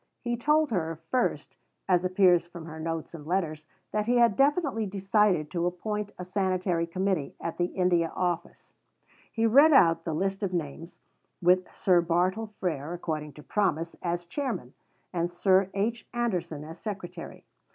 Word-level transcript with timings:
He 0.23 0.35
told 0.35 0.71
her, 0.71 0.99
first, 1.11 1.55
as 1.87 2.03
appears 2.03 2.47
from 2.47 2.65
her 2.65 2.79
notes 2.79 3.13
and 3.13 3.27
letters, 3.27 3.67
that 3.91 4.07
he 4.07 4.17
had 4.17 4.35
definitely 4.35 4.87
decided 4.87 5.51
to 5.51 5.67
appoint 5.67 6.11
a 6.17 6.25
Sanitary 6.25 6.87
Committee 6.87 7.35
at 7.39 7.59
the 7.59 7.65
India 7.65 8.11
Office. 8.15 8.73
He 9.31 9.45
read 9.45 9.73
out 9.73 10.03
the 10.03 10.15
list 10.15 10.41
of 10.41 10.53
names; 10.53 11.01
with 11.39 11.71
Sir 11.75 12.01
Bartle 12.01 12.47
Frere, 12.59 12.93
according 12.93 13.33
to 13.33 13.43
promise, 13.43 13.95
as 14.01 14.25
chairman, 14.25 14.73
and 15.13 15.29
Sir 15.29 15.69
H. 15.75 16.07
Anderson 16.15 16.63
as 16.63 16.79
secretary. 16.79 17.45